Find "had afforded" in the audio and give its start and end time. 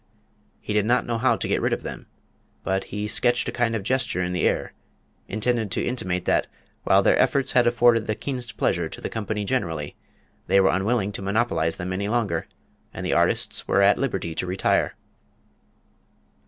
7.51-8.07